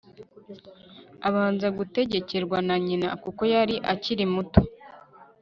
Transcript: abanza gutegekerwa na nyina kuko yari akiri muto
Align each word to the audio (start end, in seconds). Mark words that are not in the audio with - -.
abanza 1.27 1.67
gutegekerwa 1.77 2.57
na 2.67 2.75
nyina 2.85 3.07
kuko 3.23 3.41
yari 3.53 3.75
akiri 3.93 4.25
muto 4.33 4.61